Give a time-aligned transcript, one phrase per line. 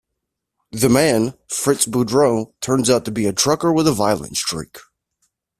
[0.71, 4.79] The man, Fritz Boudreau, turns out to be a trucker with a violent streak.